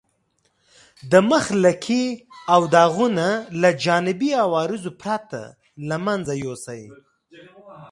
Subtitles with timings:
[1.11, 2.03] د مخ لکې
[2.53, 3.27] او داغونه
[3.61, 5.41] له جانبي عوارضو پرته
[5.89, 6.83] له منځه یوسئ.